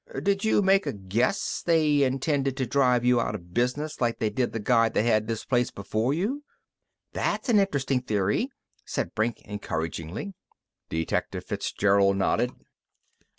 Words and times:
Did 0.23 0.43
you 0.43 0.63
make 0.63 0.87
a 0.87 0.93
guess 0.93 1.61
they 1.63 2.01
intended 2.01 2.57
to 2.57 2.65
drive 2.65 3.05
you 3.05 3.21
outta 3.21 3.37
business 3.37 4.01
like 4.01 4.17
they 4.17 4.31
did 4.31 4.51
the 4.51 4.59
guy 4.59 4.89
that 4.89 5.03
had 5.05 5.27
this 5.27 5.45
place 5.45 5.69
before 5.69 6.11
you?" 6.11 6.43
"That's 7.13 7.49
an 7.49 7.59
interesting 7.59 8.01
theory," 8.01 8.49
said 8.83 9.13
Brink 9.13 9.41
encouragingly. 9.45 10.33
Detective 10.89 11.45
Fitzgerald 11.45 12.17
nodded. 12.17 12.49